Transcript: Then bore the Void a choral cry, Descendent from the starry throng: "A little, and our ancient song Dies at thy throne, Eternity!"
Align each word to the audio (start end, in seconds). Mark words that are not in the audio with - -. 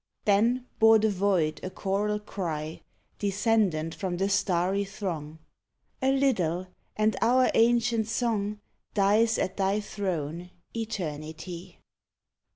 Then 0.25 0.65
bore 0.79 0.97
the 0.97 1.11
Void 1.11 1.59
a 1.61 1.69
choral 1.69 2.19
cry, 2.19 2.81
Descendent 3.19 3.93
from 3.93 4.17
the 4.17 4.29
starry 4.29 4.83
throng: 4.83 5.37
"A 6.01 6.11
little, 6.11 6.65
and 6.95 7.15
our 7.21 7.51
ancient 7.53 8.07
song 8.07 8.59
Dies 8.95 9.37
at 9.37 9.57
thy 9.57 9.79
throne, 9.79 10.49
Eternity!" 10.75 11.77